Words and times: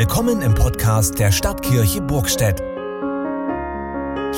Willkommen 0.00 0.40
im 0.40 0.54
Podcast 0.54 1.18
der 1.18 1.30
Stadtkirche 1.30 2.00
Burgstedt. 2.00 2.58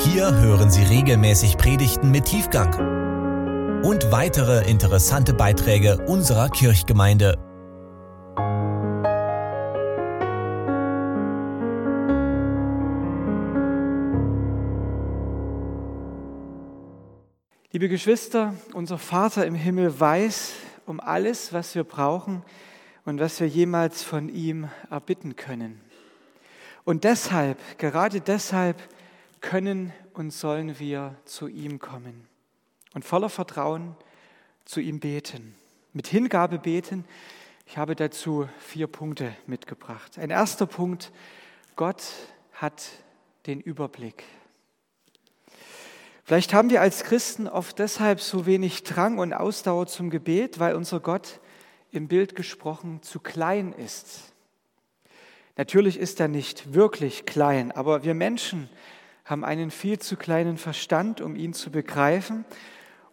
Hier 0.03 0.35
hören 0.35 0.69
Sie 0.69 0.83
regelmäßig 0.83 1.55
Predigten 1.55 2.11
mit 2.11 2.25
Tiefgang 2.25 3.81
und 3.81 4.11
weitere 4.11 4.69
interessante 4.69 5.33
Beiträge 5.33 6.05
unserer 6.05 6.49
Kirchgemeinde. 6.49 7.37
Liebe 17.71 17.87
Geschwister, 17.87 18.53
unser 18.73 18.97
Vater 18.97 19.45
im 19.45 19.55
Himmel 19.55 19.97
weiß 19.97 20.55
um 20.85 20.99
alles, 20.99 21.53
was 21.53 21.73
wir 21.73 21.85
brauchen 21.85 22.43
und 23.05 23.19
was 23.19 23.39
wir 23.39 23.47
jemals 23.47 24.03
von 24.03 24.29
ihm 24.29 24.69
erbitten 24.89 25.35
können. 25.35 25.81
Und 26.85 27.03
deshalb, 27.03 27.57
gerade 27.77 28.21
deshalb, 28.21 28.81
können 29.41 29.93
und 30.13 30.31
sollen 30.31 30.79
wir 30.79 31.15
zu 31.25 31.47
ihm 31.47 31.79
kommen 31.79 32.27
und 32.93 33.03
voller 33.03 33.29
Vertrauen 33.29 33.95
zu 34.65 34.79
ihm 34.79 34.99
beten, 34.99 35.55
mit 35.91 36.07
Hingabe 36.07 36.59
beten. 36.59 37.05
Ich 37.65 37.77
habe 37.77 37.95
dazu 37.95 38.47
vier 38.59 38.87
Punkte 38.87 39.35
mitgebracht. 39.45 40.17
Ein 40.17 40.29
erster 40.29 40.65
Punkt, 40.65 41.11
Gott 41.75 42.03
hat 42.53 42.83
den 43.45 43.59
Überblick. 43.59 44.23
Vielleicht 46.23 46.53
haben 46.53 46.69
wir 46.69 46.79
als 46.79 47.03
Christen 47.03 47.49
oft 47.49 47.79
deshalb 47.79 48.21
so 48.21 48.45
wenig 48.45 48.83
Drang 48.83 49.17
und 49.17 49.33
Ausdauer 49.33 49.87
zum 49.87 50.09
Gebet, 50.09 50.57
weil 50.57 50.75
unser 50.75 51.01
Gott 51.01 51.41
im 51.93 52.07
Bild 52.07 52.35
gesprochen 52.35 53.01
zu 53.01 53.19
klein 53.19 53.71
ist. 53.73 54.33
Natürlich 55.55 55.99
ist 55.99 56.19
er 56.19 56.27
nicht 56.27 56.73
wirklich 56.73 57.25
klein, 57.25 57.71
aber 57.71 58.03
wir 58.03 58.15
Menschen 58.15 58.69
haben 59.25 59.45
einen 59.45 59.71
viel 59.71 59.99
zu 59.99 60.17
kleinen 60.17 60.57
Verstand, 60.57 61.21
um 61.21 61.35
ihn 61.35 61.53
zu 61.53 61.71
begreifen. 61.71 62.45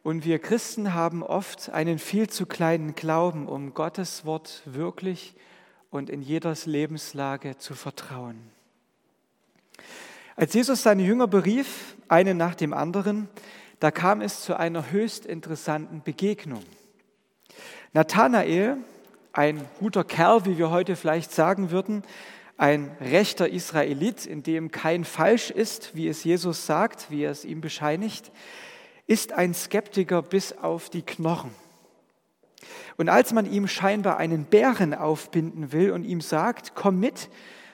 Und 0.02 0.24
wir 0.24 0.38
Christen 0.38 0.94
haben 0.94 1.22
oft 1.22 1.70
einen 1.70 1.98
viel 1.98 2.28
zu 2.30 2.46
kleinen 2.46 2.94
Glauben, 2.94 3.46
um 3.46 3.74
Gottes 3.74 4.24
Wort 4.24 4.62
wirklich 4.64 5.34
und 5.90 6.08
in 6.08 6.22
jeder 6.22 6.55
Lebenslage 6.64 7.58
zu 7.58 7.74
vertrauen. 7.74 8.38
Als 10.36 10.55
Jesus 10.55 10.83
seine 10.83 11.02
Jünger 11.02 11.27
berief, 11.27 11.96
einen 12.08 12.38
nach 12.38 12.55
dem 12.55 12.72
anderen, 12.72 13.28
da 13.78 13.90
kam 13.90 14.22
es 14.22 14.42
zu 14.42 14.58
einer 14.58 14.90
höchst 14.90 15.27
interessanten 15.27 16.02
Begegnung. 16.02 16.64
Nathanael, 17.92 18.77
ein 19.33 19.64
guter 19.80 20.05
Kerl, 20.05 20.44
wie 20.44 20.58
wir 20.58 20.70
heute 20.70 20.94
vielleicht 20.94 21.33
sagen 21.33 21.70
würden, 21.72 22.05
ein 22.56 22.91
rechter 23.00 23.48
Israelit, 23.48 24.27
in 24.27 24.42
dem 24.42 24.70
kein 24.70 25.05
Falsch 25.05 25.50
ist, 25.50 25.96
wie 25.96 26.06
es 26.06 26.22
Jesus 26.22 26.66
sagt, 26.66 27.11
wie 27.11 27.24
er 27.24 27.33
es 27.33 27.44
ihm 27.44 27.61
bescheinigt, 27.61 28.30
ist 29.06 29.33
ein 29.33 29.55
Skeptiker 29.55 30.22
bis 30.22 30.52
auf 30.52 30.88
die 30.88 31.02
Knochen. 31.02 31.50
Und 32.96 33.08
als 33.08 33.33
man 33.33 33.50
ihm 33.50 33.66
scheinbar 33.66 34.18
einen 34.18 34.44
Bären 34.44 34.94
aufbinden 34.94 35.72
will 35.72 35.91
und 35.91 36.05
ihm 36.05 36.20
sagt, 36.20 36.77
komm 36.77 37.00
mit, 37.00 37.28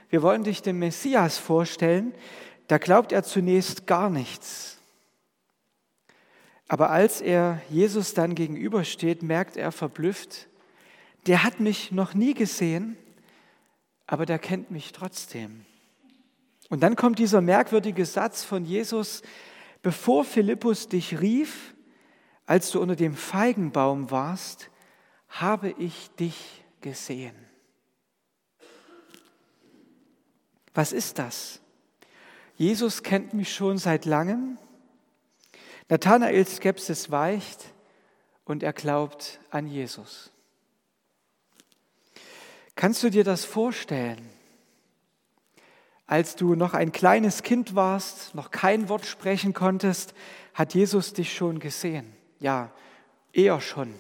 wir 0.09 0.22
wollen 0.22 0.44
dich 0.44 0.62
dem 0.62 0.78
Messias 0.78 1.37
vorstellen, 1.37 2.14
da 2.69 2.78
glaubt 2.78 3.12
er 3.12 3.22
zunächst 3.22 3.87
gar 3.87 4.09
nichts. 4.09 4.75
Aber 6.69 6.91
als 6.91 7.20
er 7.20 7.62
Jesus 7.70 8.14
dann 8.14 8.34
gegenübersteht, 8.34 9.22
merkt 9.22 9.56
er 9.56 9.70
verblüfft, 9.70 10.48
der 11.27 11.42
hat 11.42 11.61
mich 11.61 11.92
noch 11.92 12.14
nie 12.14 12.34
gesehen, 12.34 12.97
aber 14.06 14.27
der 14.27 14.39
kennt 14.39 14.70
mich 14.70 14.92
trotzdem. 14.92 15.64
Und 16.69 16.83
dann 16.83 16.97
kommt 16.97 17.19
dieser 17.19 17.41
merkwürdige 17.41 18.05
Satz 18.05 18.42
von 18.42 18.64
Jesus, 18.64 19.22
bevor 19.82 20.25
Philippus 20.25 20.88
dich 20.88 21.21
rief, 21.21 21.75
als 22.47 22.71
du 22.71 22.81
unter 22.81 22.97
dem 22.97 23.15
Feigenbaum 23.15 24.10
warst, 24.10 24.71
habe 25.28 25.71
ich 25.78 26.10
dich 26.19 26.65
gesehen. 26.81 27.34
Was 30.75 30.93
ist 30.93 31.19
das? 31.19 31.60
Jesus 32.56 33.03
kennt 33.03 33.34
mich 33.34 33.53
schon 33.53 33.78
seit 33.78 34.04
langem 34.04 34.59
Nathanaels 35.88 36.56
Skepsis 36.56 37.10
weicht 37.10 37.64
und 38.44 38.62
er 38.62 38.72
glaubt 38.72 39.41
an 39.50 39.66
Jesus. 39.66 40.32
Kannst 42.74 43.02
du 43.02 43.10
dir 43.10 43.24
das 43.24 43.44
vorstellen? 43.44 44.28
Als 46.06 46.36
du 46.36 46.54
noch 46.54 46.74
ein 46.74 46.92
kleines 46.92 47.42
Kind 47.42 47.74
warst, 47.74 48.34
noch 48.34 48.50
kein 48.50 48.88
Wort 48.88 49.06
sprechen 49.06 49.54
konntest, 49.54 50.14
hat 50.54 50.74
Jesus 50.74 51.12
dich 51.12 51.34
schon 51.34 51.58
gesehen. 51.58 52.12
Ja, 52.38 52.70
eher 53.32 53.60
schon. 53.60 53.94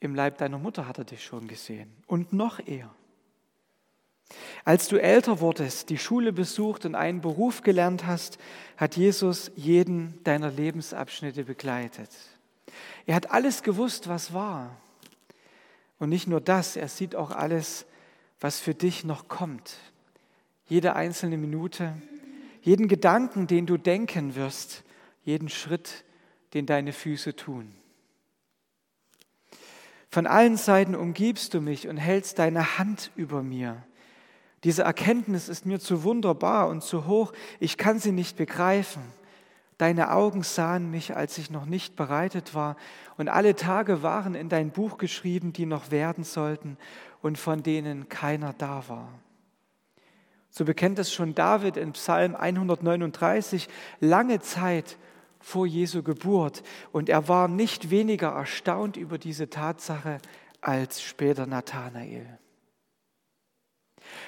Im 0.00 0.14
Leib 0.14 0.38
deiner 0.38 0.58
Mutter 0.58 0.88
hat 0.88 0.98
er 0.98 1.04
dich 1.04 1.24
schon 1.24 1.46
gesehen. 1.46 1.90
Und 2.06 2.32
noch 2.32 2.58
eher. 2.66 2.95
Als 4.64 4.88
du 4.88 5.00
älter 5.00 5.40
wurdest, 5.40 5.90
die 5.90 5.98
Schule 5.98 6.32
besucht 6.32 6.84
und 6.84 6.94
einen 6.94 7.20
Beruf 7.20 7.62
gelernt 7.62 8.06
hast, 8.06 8.38
hat 8.76 8.96
Jesus 8.96 9.50
jeden 9.54 10.22
deiner 10.24 10.50
Lebensabschnitte 10.50 11.44
begleitet. 11.44 12.10
Er 13.06 13.14
hat 13.14 13.30
alles 13.30 13.62
gewusst, 13.62 14.08
was 14.08 14.32
war. 14.32 14.76
Und 15.98 16.08
nicht 16.08 16.26
nur 16.26 16.40
das, 16.40 16.76
er 16.76 16.88
sieht 16.88 17.14
auch 17.14 17.30
alles, 17.30 17.86
was 18.40 18.58
für 18.58 18.74
dich 18.74 19.04
noch 19.04 19.28
kommt. 19.28 19.78
Jede 20.66 20.96
einzelne 20.96 21.38
Minute, 21.38 21.94
jeden 22.60 22.88
Gedanken, 22.88 23.46
den 23.46 23.66
du 23.66 23.76
denken 23.76 24.34
wirst, 24.34 24.82
jeden 25.24 25.48
Schritt, 25.48 26.04
den 26.54 26.66
deine 26.66 26.92
Füße 26.92 27.36
tun. 27.36 27.72
Von 30.10 30.26
allen 30.26 30.56
Seiten 30.56 30.94
umgibst 30.94 31.54
du 31.54 31.60
mich 31.60 31.88
und 31.88 31.96
hältst 31.96 32.38
deine 32.38 32.78
Hand 32.78 33.10
über 33.16 33.42
mir. 33.42 33.84
Diese 34.66 34.82
Erkenntnis 34.82 35.48
ist 35.48 35.64
mir 35.64 35.78
zu 35.78 36.02
wunderbar 36.02 36.66
und 36.66 36.82
zu 36.82 37.06
hoch, 37.06 37.32
ich 37.60 37.76
kann 37.76 38.00
sie 38.00 38.10
nicht 38.10 38.36
begreifen. 38.36 39.00
Deine 39.78 40.10
Augen 40.10 40.42
sahen 40.42 40.90
mich, 40.90 41.14
als 41.14 41.38
ich 41.38 41.52
noch 41.52 41.66
nicht 41.66 41.94
bereitet 41.94 42.52
war, 42.52 42.76
und 43.16 43.28
alle 43.28 43.54
Tage 43.54 44.02
waren 44.02 44.34
in 44.34 44.48
dein 44.48 44.72
Buch 44.72 44.98
geschrieben, 44.98 45.52
die 45.52 45.66
noch 45.66 45.92
werden 45.92 46.24
sollten 46.24 46.78
und 47.22 47.38
von 47.38 47.62
denen 47.62 48.08
keiner 48.08 48.54
da 48.58 48.82
war. 48.88 49.08
So 50.50 50.64
bekennt 50.64 50.98
es 50.98 51.12
schon 51.12 51.36
David 51.36 51.76
in 51.76 51.92
Psalm 51.92 52.34
139, 52.34 53.68
lange 54.00 54.40
Zeit 54.40 54.96
vor 55.38 55.68
Jesu 55.68 56.02
Geburt, 56.02 56.64
und 56.90 57.08
er 57.08 57.28
war 57.28 57.46
nicht 57.46 57.90
weniger 57.90 58.30
erstaunt 58.30 58.96
über 58.96 59.16
diese 59.16 59.48
Tatsache 59.48 60.18
als 60.60 61.00
später 61.00 61.46
Nathanael. 61.46 62.40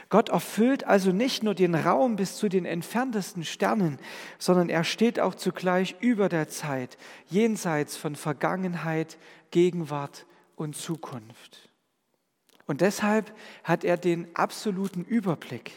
Gott 0.09 0.28
erfüllt 0.28 0.84
also 0.84 1.12
nicht 1.12 1.43
nur 1.43 1.55
den 1.55 1.75
Raum 1.75 2.16
bis 2.16 2.37
zu 2.37 2.49
den 2.49 2.65
entferntesten 2.65 3.44
Sternen, 3.44 3.99
sondern 4.39 4.69
er 4.69 4.84
steht 4.84 5.21
auch 5.21 5.34
zugleich 5.34 5.97
über 6.00 6.28
der 6.28 6.49
Zeit, 6.49 6.99
jenseits 7.28 7.97
von 7.97 8.16
Vergangenheit, 8.16 9.19
Gegenwart 9.50 10.27
und 10.56 10.77
Zukunft. 10.77 11.69
Und 12.66 12.81
deshalb 12.81 13.33
hat 13.65 13.84
er 13.84 13.97
den 13.97 14.28
absoluten 14.34 15.05
Überblick. 15.05 15.72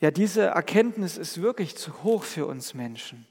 Ja, 0.00 0.10
diese 0.10 0.42
Erkenntnis 0.42 1.16
ist 1.16 1.42
wirklich 1.42 1.76
zu 1.76 2.02
hoch 2.02 2.24
für 2.24 2.46
uns 2.46 2.74
Menschen. 2.74 3.26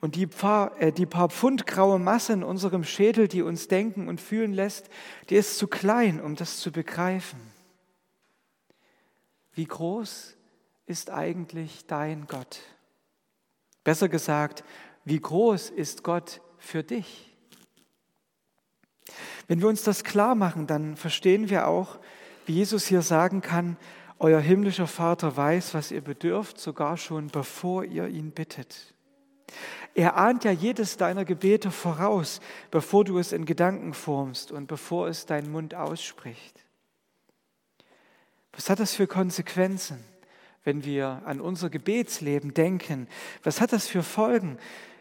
Und 0.00 0.14
die 0.14 0.26
paar, 0.26 0.80
äh, 0.80 0.92
die 0.92 1.06
paar 1.06 1.28
Pfund 1.28 1.66
graue 1.66 1.98
Masse 1.98 2.32
in 2.32 2.42
unserem 2.42 2.84
Schädel, 2.84 3.28
die 3.28 3.42
uns 3.42 3.68
denken 3.68 4.08
und 4.08 4.20
fühlen 4.20 4.52
lässt, 4.52 4.88
die 5.28 5.36
ist 5.36 5.58
zu 5.58 5.68
klein, 5.68 6.20
um 6.20 6.36
das 6.36 6.58
zu 6.58 6.72
begreifen. 6.72 7.40
Wie 9.52 9.66
groß 9.66 10.36
ist 10.86 11.10
eigentlich 11.10 11.86
dein 11.86 12.26
Gott? 12.26 12.60
Besser 13.84 14.08
gesagt, 14.08 14.64
wie 15.04 15.20
groß 15.20 15.70
ist 15.70 16.04
Gott 16.04 16.40
für 16.58 16.82
dich? 16.82 17.34
Wenn 19.48 19.60
wir 19.60 19.68
uns 19.68 19.82
das 19.82 20.04
klar 20.04 20.34
machen, 20.34 20.66
dann 20.66 20.96
verstehen 20.96 21.50
wir 21.50 21.66
auch, 21.66 21.98
wie 22.46 22.52
Jesus 22.52 22.86
hier 22.86 23.02
sagen 23.02 23.40
kann, 23.40 23.76
euer 24.18 24.40
himmlischer 24.40 24.86
Vater 24.86 25.36
weiß, 25.36 25.74
was 25.74 25.90
ihr 25.90 26.02
bedürft, 26.02 26.60
sogar 26.60 26.96
schon 26.96 27.28
bevor 27.28 27.84
ihr 27.84 28.06
ihn 28.06 28.32
bittet. 28.32 28.94
Er 29.94 30.16
ahnt 30.16 30.44
ja 30.44 30.52
jedes 30.52 30.96
deiner 30.96 31.24
Gebete 31.24 31.70
voraus, 31.70 32.40
bevor 32.70 33.04
du 33.04 33.18
es 33.18 33.32
in 33.32 33.44
Gedanken 33.44 33.94
formst 33.94 34.52
und 34.52 34.66
bevor 34.66 35.08
es 35.08 35.26
dein 35.26 35.50
Mund 35.50 35.74
ausspricht. 35.74 36.64
Was 38.52 38.70
hat 38.70 38.80
das 38.80 38.94
für 38.94 39.06
Konsequenzen, 39.06 40.02
wenn 40.64 40.84
wir 40.84 41.22
an 41.24 41.40
unser 41.40 41.70
Gebetsleben 41.70 42.54
denken? 42.54 43.08
Was 43.42 43.60
hat 43.60 43.72
das 43.72 43.86
für 43.86 44.02
Folgen? 44.02 44.58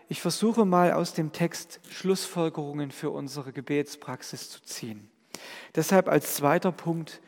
Ich 0.07 0.21
versuche 0.21 0.65
mal 0.65 0.93
aus 0.93 1.13
dem 1.13 1.31
Text 1.31 1.79
Schlussfolgerungen 1.89 2.91
für 2.91 3.11
unsere 3.11 3.53
Gebetspraxis 3.53 4.49
zu 4.49 4.61
ziehen. 4.63 5.09
Deshalb 5.75 6.07
als 6.07 6.35
zweiter 6.35 6.71
Punkt, 6.71 7.21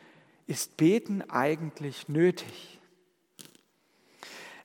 ist 0.47 0.75
Beten 0.77 1.23
eigentlich 1.29 2.09
nötig? 2.09 2.79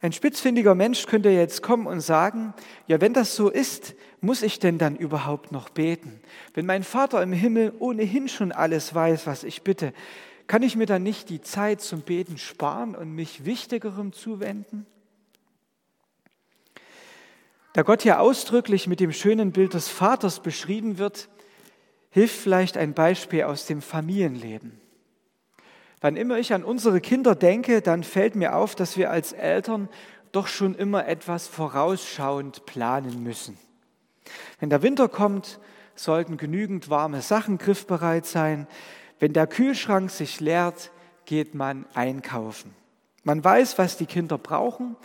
Ein 0.01 0.13
spitzfindiger 0.13 0.75
Mensch 0.75 1.07
könnte 1.07 1.31
jetzt 1.31 1.63
kommen 1.63 1.87
und 1.87 2.01
sagen, 2.01 2.55
ja, 2.87 3.01
wenn 3.01 3.15
das 3.15 3.35
so 3.35 3.49
ist, 3.49 3.95
muss 4.21 4.43
ich 4.43 4.59
denn 4.59 4.79
dann 4.79 4.97
überhaupt 4.97 5.53
noch 5.53 5.69
beten? 5.69 6.21
Wenn 6.55 6.67
mein 6.67 6.83
Vater 6.83 7.23
im 7.23 7.33
Himmel 7.33 7.73
ohnehin 7.79 8.29
schon 8.29 8.53
alles 8.53 8.95
weiß, 8.95 9.27
was 9.27 9.45
ich 9.45 9.63
bitte, 9.63 9.93
kann 10.47 10.63
ich 10.63 10.77
mir 10.77 10.87
dann 10.87 11.03
nicht 11.03 11.29
die 11.29 11.41
Zeit 11.41 11.81
zum 11.81 12.03
Beten 12.03 12.39
sparen 12.39 12.95
und 12.95 13.13
mich 13.15 13.45
Wichtigerem 13.45 14.13
zuwenden? 14.13 14.87
Da 17.73 17.83
Gott 17.83 18.03
hier 18.03 18.21
ausdrücklich 18.21 18.87
mit 18.87 19.01
dem 19.01 19.13
schönen 19.13 19.53
Bild 19.53 19.75
des 19.75 19.89
Vaters 19.89 20.41
beschrieben 20.41 20.99
wird, 20.99 21.29
hilft 22.11 22.37
vielleicht 22.37 22.79
ein 22.79 22.95
Beispiel 22.95 23.43
aus 23.43 23.67
dem 23.67 23.83
Familienleben. 23.83 24.81
Wann 26.01 26.17
immer 26.17 26.39
ich 26.39 26.55
an 26.55 26.65
unsere 26.65 27.01
Kinder 27.01 27.35
denke, 27.35 27.83
dann 27.83 28.05
fällt 28.05 28.35
mir 28.35 28.55
auf, 28.55 28.75
dass 28.75 28.97
wir 28.97 29.11
als 29.11 29.33
Eltern 29.33 29.89
doch 30.33 30.47
schon 30.47 30.75
immer 30.75 31.07
etwas 31.07 31.49
vorausschauend 31.49 32.65
planen 32.67 33.23
müssen. 33.23 33.59
Wenn 34.61 34.71
der 34.71 34.83
Winter 34.83 35.09
kommt, 35.09 35.61
sollten 35.95 36.37
genügend 36.37 36.91
warme 36.91 37.23
Sachen 37.23 37.59
griffbereit 37.59 38.27
sein. 38.27 38.67
Wenn 39.19 39.33
der 39.33 39.47
Kühlschrank 39.47 40.11
sich 40.11 40.41
leert, 40.41 40.91
geht 41.25 41.55
man 41.55 41.87
einkaufen. 41.95 42.75
Man 43.25 43.43
weiß, 43.43 43.79
was 43.79 43.97
die 43.97 44.07
Kinder 44.07 44.39
brauchen 44.39 44.97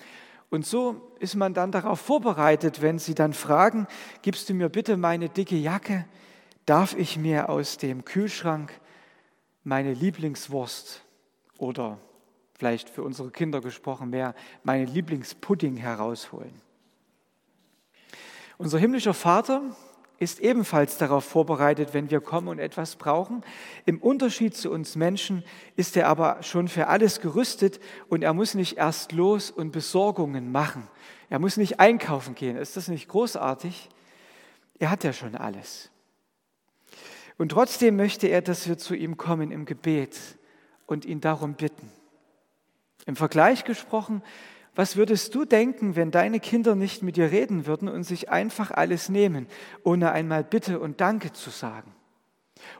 und 0.49 0.65
so 0.65 1.13
ist 1.19 1.35
man 1.35 1.53
dann 1.53 1.71
darauf 1.71 2.01
vorbereitet, 2.01 2.81
wenn 2.81 2.99
sie 2.99 3.15
dann 3.15 3.33
fragen, 3.33 3.87
gibst 4.21 4.49
du 4.49 4.53
mir 4.53 4.69
bitte 4.69 4.97
meine 4.97 5.29
dicke 5.29 5.55
Jacke? 5.55 6.05
Darf 6.65 6.93
ich 6.95 7.17
mir 7.17 7.49
aus 7.49 7.77
dem 7.77 8.05
Kühlschrank 8.05 8.71
meine 9.63 9.93
Lieblingswurst 9.93 11.03
oder 11.57 11.97
vielleicht 12.53 12.89
für 12.89 13.03
unsere 13.03 13.31
Kinder 13.31 13.61
gesprochen 13.61 14.09
mehr, 14.09 14.35
meine 14.63 14.85
Lieblingspudding 14.85 15.77
herausholen. 15.77 16.53
Unser 18.57 18.77
himmlischer 18.77 19.13
Vater 19.13 19.75
ist 20.21 20.39
ebenfalls 20.39 20.99
darauf 20.99 21.25
vorbereitet, 21.25 21.95
wenn 21.95 22.11
wir 22.11 22.21
kommen 22.21 22.47
und 22.47 22.59
etwas 22.59 22.95
brauchen. 22.95 23.43
Im 23.87 23.99
Unterschied 23.99 24.55
zu 24.55 24.69
uns 24.69 24.95
Menschen 24.95 25.43
ist 25.75 25.97
er 25.97 26.07
aber 26.07 26.43
schon 26.43 26.67
für 26.67 26.85
alles 26.87 27.21
gerüstet 27.21 27.79
und 28.07 28.21
er 28.21 28.33
muss 28.33 28.53
nicht 28.53 28.77
erst 28.77 29.13
los 29.13 29.49
und 29.49 29.71
Besorgungen 29.71 30.51
machen. 30.51 30.87
Er 31.31 31.39
muss 31.39 31.57
nicht 31.57 31.79
einkaufen 31.79 32.35
gehen. 32.35 32.55
Ist 32.55 32.77
das 32.77 32.87
nicht 32.87 33.07
großartig? 33.07 33.89
Er 34.77 34.91
hat 34.91 35.03
ja 35.03 35.11
schon 35.11 35.33
alles. 35.33 35.89
Und 37.39 37.49
trotzdem 37.49 37.95
möchte 37.95 38.27
er, 38.27 38.43
dass 38.43 38.67
wir 38.67 38.77
zu 38.77 38.93
ihm 38.93 39.17
kommen 39.17 39.49
im 39.49 39.65
Gebet 39.65 40.19
und 40.85 41.03
ihn 41.03 41.19
darum 41.19 41.55
bitten. 41.55 41.91
Im 43.07 43.15
Vergleich 43.15 43.63
gesprochen, 43.63 44.21
was 44.75 44.95
würdest 44.95 45.35
du 45.35 45.43
denken, 45.43 45.95
wenn 45.95 46.11
deine 46.11 46.39
Kinder 46.39 46.75
nicht 46.75 47.03
mit 47.03 47.17
dir 47.17 47.31
reden 47.31 47.65
würden 47.65 47.89
und 47.89 48.03
sich 48.03 48.29
einfach 48.29 48.71
alles 48.71 49.09
nehmen, 49.09 49.47
ohne 49.83 50.11
einmal 50.11 50.43
Bitte 50.43 50.79
und 50.79 51.01
Danke 51.01 51.33
zu 51.33 51.49
sagen? 51.49 51.93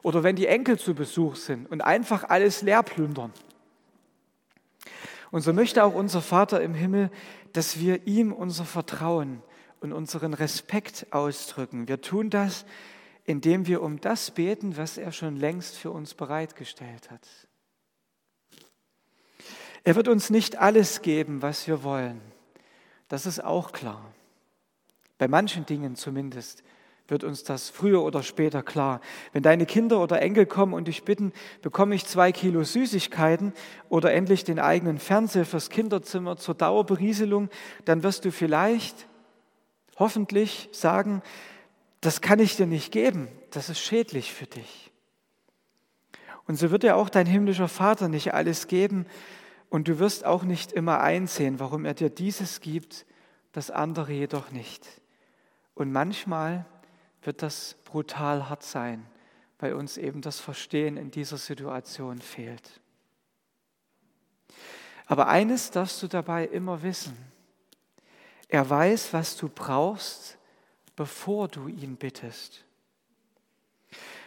Oder 0.02 0.24
wenn 0.24 0.36
die 0.36 0.48
Enkel 0.48 0.80
zu 0.80 0.96
Besuch 0.96 1.36
sind 1.36 1.70
und 1.70 1.82
einfach 1.82 2.30
alles 2.30 2.62
leer 2.62 2.84
plündern? 2.84 3.34
Und 5.32 5.42
so 5.42 5.54
möchte 5.54 5.84
auch 5.84 5.94
unser 5.94 6.22
Vater 6.22 6.62
im 6.62 6.74
Himmel, 6.74 7.10
dass 7.54 7.80
wir 7.80 8.08
ihm 8.08 8.32
unser 8.32 8.66
Vertrauen 8.66 9.42
und 9.80 9.94
unseren 9.94 10.34
Respekt 10.34 11.08
ausdrücken. 11.12 11.88
Wir 11.88 12.02
tun 12.02 12.30
das, 12.30 12.66
indem 13.26 13.68
wir 13.68 13.82
um 13.82 14.00
das 14.00 14.32
beten, 14.32 14.78
was 14.78 14.98
er 14.98 15.12
schon 15.12 15.36
längst 15.36 15.78
für 15.78 15.92
uns 15.92 16.14
bereitgestellt 16.14 17.12
hat. 17.12 17.28
Er 19.84 19.96
wird 19.96 20.08
uns 20.08 20.30
nicht 20.30 20.58
alles 20.58 21.02
geben, 21.02 21.42
was 21.42 21.68
wir 21.68 21.84
wollen. 21.84 22.22
Das 23.08 23.26
ist 23.26 23.44
auch 23.44 23.72
klar. 23.72 24.14
Bei 25.18 25.28
manchen 25.28 25.66
Dingen 25.66 25.96
zumindest 25.96 26.64
wird 27.08 27.24
uns 27.24 27.44
das 27.44 27.70
früher 27.70 28.04
oder 28.04 28.24
später 28.24 28.64
klar. 28.64 29.02
Wenn 29.34 29.44
deine 29.44 29.66
Kinder 29.66 30.00
oder 30.00 30.22
Enkel 30.22 30.46
kommen 30.46 30.74
und 30.74 30.88
dich 30.88 31.04
bitten, 31.04 31.34
bekomme 31.62 31.94
ich 31.94 32.06
zwei 32.06 32.32
Kilo 32.32 32.64
Süßigkeiten 32.64 33.54
oder 33.90 34.14
endlich 34.14 34.46
den 34.46 34.60
eigenen 34.60 34.98
Fernseher 34.98 35.46
fürs 35.46 35.70
Kinderzimmer 35.70 36.38
zur 36.38 36.56
Dauerberieselung, 36.56 37.50
dann 37.84 38.04
wirst 38.04 38.24
du 38.24 38.32
vielleicht, 38.32 39.08
hoffentlich 39.98 40.70
sagen, 40.72 41.22
das 42.00 42.22
kann 42.22 42.40
ich 42.40 42.56
dir 42.56 42.66
nicht 42.66 42.92
geben, 42.94 43.28
das 43.52 43.70
ist 43.70 43.82
schädlich 43.82 44.32
für 44.32 44.46
dich. 44.46 44.92
Und 46.48 46.56
so 46.56 46.72
wird 46.72 46.84
dir 46.84 46.96
auch 46.96 47.10
dein 47.10 47.28
himmlischer 47.28 47.68
Vater 47.68 48.08
nicht 48.08 48.34
alles 48.34 48.68
geben 48.68 49.06
und 49.72 49.88
du 49.88 50.00
wirst 50.00 50.26
auch 50.26 50.44
nicht 50.44 50.74
immer 50.74 51.00
einsehen, 51.00 51.62
warum 51.62 51.86
er 51.86 51.94
dir 51.94 52.10
dieses 52.10 52.60
gibt, 52.60 53.06
das 53.54 53.72
andere 53.72 54.12
jedoch 54.12 54.52
nicht. 54.52 54.86
Und 55.76 55.94
manchmal 55.94 56.66
wird 57.22 57.42
das 57.42 57.78
brutal 57.86 58.50
hart 58.50 58.64
sein, 58.64 59.08
weil 59.60 59.74
uns 59.74 59.96
eben 59.96 60.20
das 60.20 60.42
Verstehen 60.42 60.98
in 60.98 61.10
dieser 61.10 61.38
Situation 61.38 62.20
fehlt. 62.20 62.82
Aber 65.06 65.30
eines 65.30 65.72
darfst 65.72 66.04
du 66.04 66.08
dabei 66.08 66.46
immer 66.46 66.84
wissen. 66.84 67.18
Er 68.50 68.70
weiß, 68.70 69.14
was 69.14 69.38
du 69.38 69.48
brauchst, 69.48 70.38
bevor 70.98 71.48
du 71.48 71.70
ihn 71.70 71.96
bittest. 71.96 72.66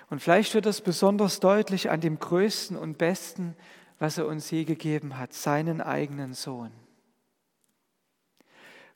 Und 0.09 0.21
vielleicht 0.21 0.55
wird 0.55 0.65
das 0.65 0.81
besonders 0.81 1.39
deutlich 1.39 1.91
an 1.91 2.01
dem 2.01 2.19
Größten 2.19 2.79
und 2.79 2.97
Besten, 2.97 3.55
was 4.05 4.19
er 4.19 4.27
uns 4.27 4.51
je 4.51 4.65
gegeben 4.65 5.17
hat, 5.17 5.33
seinen 5.33 5.81
eigenen 5.81 6.35
Sohn. 6.35 6.71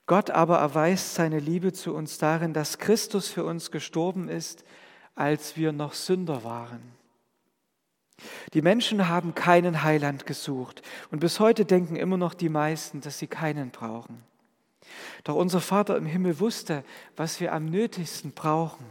Gott 0.05 0.29
aber 0.29 0.59
erweist 0.59 1.15
seine 1.15 1.39
Liebe 1.39 1.73
zu 1.73 1.95
uns 1.95 2.19
darin, 2.19 2.53
dass 2.53 2.77
Christus 2.77 3.29
für 3.29 3.43
uns 3.43 3.71
gestorben 3.71 4.29
ist, 4.29 4.67
als 5.15 5.57
wir 5.57 5.73
noch 5.73 5.95
Sünder 5.95 6.45
waren. 6.45 6.83
Die 8.53 8.61
Menschen 8.61 9.09
haben 9.09 9.35
keinen 9.35 9.83
Heiland 9.83 10.27
gesucht 10.27 10.83
und 11.11 11.21
bis 11.21 11.41
heute 11.41 11.65
denken 11.65 11.97
immer 11.97 12.19
noch 12.19 12.35
die 12.35 12.51
meisten, 12.51 13.01
dass 13.01 13.19
sie 13.19 13.29
keinen 13.29 13.71
brauchen. 13.71 14.23
Doch 15.25 15.37
unser 15.37 15.63
Vater 15.63 15.97
im 15.97 16.05
Himmel 16.05 16.39
wusste, 16.39 16.85
was 17.17 17.41
wir 17.41 17.55
am 17.55 17.65
nötigsten 17.65 18.33
brauchen. 18.33 18.85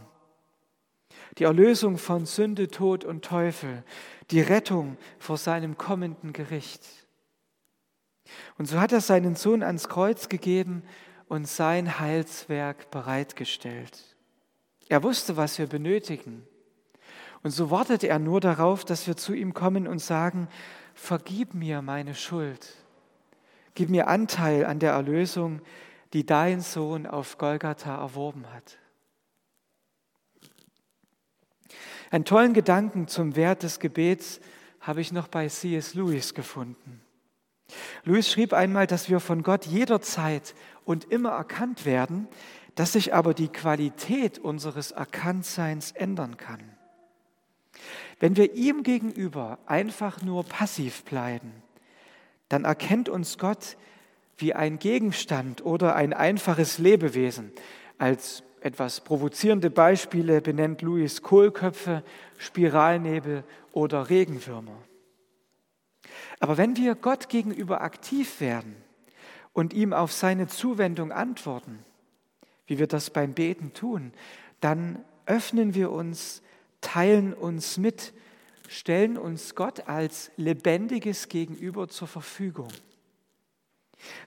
Die 1.38 1.44
Erlösung 1.44 1.98
von 1.98 2.26
Sünde, 2.26 2.68
Tod 2.68 3.04
und 3.04 3.24
Teufel, 3.24 3.84
die 4.30 4.40
Rettung 4.40 4.96
vor 5.18 5.36
seinem 5.36 5.78
kommenden 5.78 6.32
Gericht. 6.32 6.82
Und 8.58 8.66
so 8.66 8.80
hat 8.80 8.92
er 8.92 9.00
seinen 9.00 9.36
Sohn 9.36 9.62
ans 9.62 9.88
Kreuz 9.88 10.28
gegeben 10.28 10.82
und 11.28 11.46
sein 11.46 12.00
Heilswerk 12.00 12.90
bereitgestellt. 12.90 14.16
Er 14.88 15.02
wusste, 15.02 15.36
was 15.36 15.58
wir 15.58 15.66
benötigen. 15.66 16.46
Und 17.42 17.52
so 17.52 17.70
wartet 17.70 18.02
er 18.04 18.18
nur 18.18 18.40
darauf, 18.40 18.84
dass 18.84 19.06
wir 19.06 19.16
zu 19.16 19.32
ihm 19.32 19.54
kommen 19.54 19.86
und 19.86 20.00
sagen, 20.00 20.48
vergib 20.94 21.54
mir 21.54 21.82
meine 21.82 22.14
Schuld, 22.14 22.74
gib 23.74 23.90
mir 23.90 24.08
Anteil 24.08 24.66
an 24.66 24.80
der 24.80 24.92
Erlösung, 24.92 25.60
die 26.12 26.26
dein 26.26 26.60
Sohn 26.60 27.06
auf 27.06 27.38
Golgatha 27.38 27.96
erworben 27.96 28.52
hat. 28.52 28.78
Einen 32.10 32.24
tollen 32.24 32.54
Gedanken 32.54 33.08
zum 33.08 33.36
Wert 33.36 33.62
des 33.62 33.80
Gebets 33.80 34.40
habe 34.80 35.00
ich 35.00 35.12
noch 35.12 35.28
bei 35.28 35.48
C.S. 35.48 35.94
Lewis 35.94 36.34
gefunden. 36.34 37.02
Lewis 38.04 38.30
schrieb 38.30 38.52
einmal, 38.54 38.86
dass 38.86 39.10
wir 39.10 39.20
von 39.20 39.42
Gott 39.42 39.66
jederzeit 39.66 40.54
und 40.84 41.04
immer 41.04 41.30
erkannt 41.30 41.84
werden, 41.84 42.28
dass 42.74 42.92
sich 42.92 43.12
aber 43.12 43.34
die 43.34 43.48
Qualität 43.48 44.38
unseres 44.38 44.92
Erkanntseins 44.92 45.92
ändern 45.92 46.36
kann. 46.36 46.60
Wenn 48.20 48.36
wir 48.36 48.54
ihm 48.54 48.82
gegenüber 48.82 49.58
einfach 49.66 50.22
nur 50.22 50.44
passiv 50.44 51.04
bleiben, 51.04 51.52
dann 52.48 52.64
erkennt 52.64 53.08
uns 53.08 53.36
Gott 53.36 53.76
wie 54.38 54.54
ein 54.54 54.78
Gegenstand 54.78 55.64
oder 55.64 55.94
ein 55.94 56.12
einfaches 56.12 56.78
Lebewesen. 56.78 57.52
Als 57.98 58.42
etwas 58.60 59.00
provozierende 59.00 59.70
Beispiele 59.70 60.40
benennt 60.40 60.82
Louis 60.82 61.22
Kohlköpfe, 61.22 62.02
Spiralnebel 62.38 63.44
oder 63.72 64.10
Regenwürmer. 64.10 64.76
Aber 66.40 66.56
wenn 66.56 66.76
wir 66.76 66.94
Gott 66.94 67.28
gegenüber 67.28 67.80
aktiv 67.80 68.40
werden 68.40 68.76
und 69.52 69.72
ihm 69.72 69.92
auf 69.92 70.12
seine 70.12 70.46
Zuwendung 70.46 71.12
antworten, 71.12 71.78
wie 72.66 72.78
wir 72.78 72.86
das 72.86 73.10
beim 73.10 73.34
Beten 73.34 73.72
tun, 73.72 74.12
dann 74.60 75.04
öffnen 75.26 75.74
wir 75.74 75.90
uns, 75.90 76.42
teilen 76.80 77.34
uns 77.34 77.76
mit, 77.76 78.12
stellen 78.68 79.16
uns 79.16 79.54
Gott 79.54 79.88
als 79.88 80.30
lebendiges 80.36 81.28
Gegenüber 81.28 81.88
zur 81.88 82.08
Verfügung. 82.08 82.68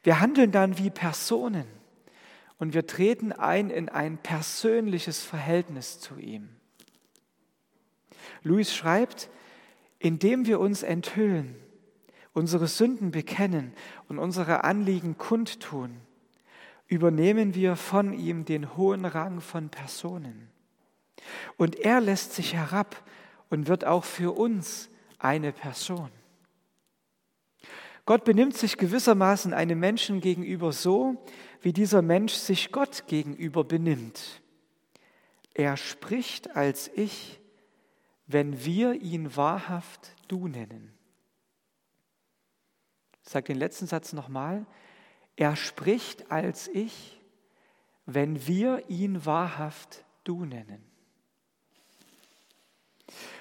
Wir 0.03 0.19
handeln 0.19 0.51
dann 0.51 0.77
wie 0.77 0.89
Personen 0.89 1.80
und 2.61 2.75
wir 2.75 2.85
treten 2.85 3.31
ein 3.31 3.71
in 3.71 3.89
ein 3.89 4.19
persönliches 4.19 5.23
Verhältnis 5.23 5.99
zu 5.99 6.19
ihm. 6.19 6.47
Louis 8.43 8.71
schreibt, 8.71 9.31
indem 9.97 10.45
wir 10.45 10.59
uns 10.59 10.83
enthüllen, 10.83 11.55
unsere 12.33 12.67
Sünden 12.67 13.09
bekennen 13.09 13.73
und 14.09 14.19
unsere 14.19 14.63
Anliegen 14.63 15.17
kundtun, 15.17 16.01
übernehmen 16.85 17.55
wir 17.55 17.75
von 17.75 18.13
ihm 18.13 18.45
den 18.45 18.77
hohen 18.77 19.05
Rang 19.05 19.41
von 19.41 19.69
Personen. 19.69 20.47
Und 21.57 21.79
er 21.79 21.99
lässt 21.99 22.33
sich 22.33 22.53
herab 22.53 22.95
und 23.49 23.69
wird 23.69 23.85
auch 23.85 24.03
für 24.03 24.37
uns 24.37 24.87
eine 25.17 25.51
Person. 25.51 26.11
Gott 28.05 28.23
benimmt 28.23 28.55
sich 28.55 28.77
gewissermaßen 28.77 29.53
einem 29.53 29.79
Menschen 29.79 30.21
gegenüber 30.21 30.71
so, 30.71 31.23
wie 31.61 31.73
dieser 31.73 32.01
Mensch 32.01 32.33
sich 32.33 32.71
Gott 32.71 33.07
gegenüber 33.07 33.63
benimmt. 33.63 34.41
Er 35.53 35.77
spricht 35.77 36.55
als 36.55 36.89
ich, 36.95 37.39
wenn 38.27 38.65
wir 38.65 38.93
ihn 39.01 39.35
wahrhaft 39.35 40.15
du 40.27 40.47
nennen. 40.47 40.93
Ich 43.23 43.29
sage 43.29 43.47
den 43.47 43.57
letzten 43.57 43.87
Satz 43.87 44.13
nochmal. 44.13 44.65
Er 45.35 45.55
spricht 45.55 46.31
als 46.31 46.67
ich, 46.67 47.19
wenn 48.05 48.47
wir 48.47 48.89
ihn 48.89 49.25
wahrhaft 49.25 50.03
du 50.23 50.45
nennen. 50.45 50.83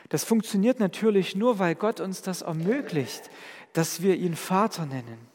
Das 0.08 0.24
funktioniert 0.24 0.80
natürlich 0.80 1.36
nur, 1.36 1.58
weil 1.58 1.74
Gott 1.76 2.00
uns 2.00 2.20
das 2.20 2.42
ermöglicht, 2.42 3.30
dass 3.72 4.02
wir 4.02 4.16
ihn 4.16 4.34
Vater 4.34 4.84
nennen. 4.84 5.29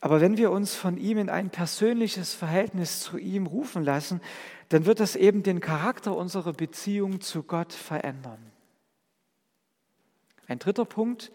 Aber 0.00 0.20
wenn 0.20 0.36
wir 0.36 0.50
uns 0.50 0.74
von 0.74 0.96
ihm 0.96 1.18
in 1.18 1.28
ein 1.28 1.50
persönliches 1.50 2.34
Verhältnis 2.34 3.00
zu 3.00 3.18
ihm 3.18 3.46
rufen 3.46 3.82
lassen, 3.82 4.20
dann 4.68 4.86
wird 4.86 5.00
das 5.00 5.16
eben 5.16 5.42
den 5.42 5.60
Charakter 5.60 6.14
unserer 6.16 6.52
Beziehung 6.52 7.20
zu 7.20 7.42
Gott 7.42 7.72
verändern. 7.72 8.52
Ein 10.46 10.58
dritter 10.58 10.84
Punkt, 10.84 11.32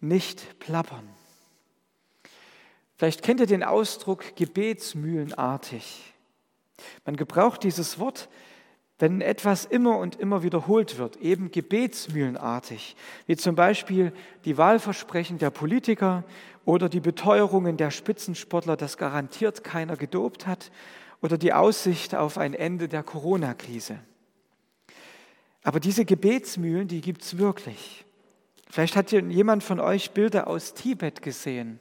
nicht 0.00 0.58
plappern. 0.60 1.08
Vielleicht 2.96 3.22
kennt 3.22 3.40
ihr 3.40 3.46
den 3.46 3.62
Ausdruck 3.62 4.36
gebetsmühlenartig. 4.36 6.14
Man 7.04 7.16
gebraucht 7.16 7.62
dieses 7.62 7.98
Wort, 7.98 8.28
wenn 8.98 9.20
etwas 9.20 9.64
immer 9.66 9.98
und 9.98 10.16
immer 10.16 10.42
wiederholt 10.42 10.98
wird, 10.98 11.16
eben 11.16 11.50
gebetsmühlenartig, 11.50 12.96
wie 13.26 13.36
zum 13.36 13.54
Beispiel 13.54 14.12
die 14.44 14.56
Wahlversprechen 14.56 15.38
der 15.38 15.50
Politiker 15.50 16.24
oder 16.64 16.88
die 16.88 17.00
Beteuerungen 17.00 17.76
der 17.76 17.90
Spitzensportler, 17.90 18.76
dass 18.76 18.96
garantiert 18.96 19.64
keiner 19.64 19.96
gedopt 19.96 20.46
hat, 20.46 20.70
oder 21.22 21.38
die 21.38 21.52
Aussicht 21.52 22.14
auf 22.14 22.38
ein 22.38 22.54
Ende 22.54 22.88
der 22.88 23.02
Corona-Krise. 23.02 23.98
Aber 25.62 25.80
diese 25.80 26.04
Gebetsmühlen, 26.04 26.88
die 26.88 27.00
gibt 27.00 27.22
es 27.22 27.38
wirklich. 27.38 28.04
Vielleicht 28.70 28.96
hat 28.96 29.12
jemand 29.12 29.64
von 29.64 29.80
euch 29.80 30.10
Bilder 30.12 30.46
aus 30.46 30.74
Tibet 30.74 31.22
gesehen. 31.22 31.80